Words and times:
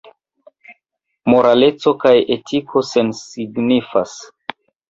Moraleco 1.33 1.93
kaj 2.05 2.15
etiko 2.39 2.85
sensignifas. 2.95 4.19